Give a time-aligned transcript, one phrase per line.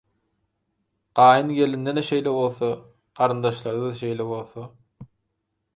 [1.19, 2.71] gaýyngelinde-de şeýle bolsa,
[3.21, 4.69] garyndaşlarda-da şeýle bolsa…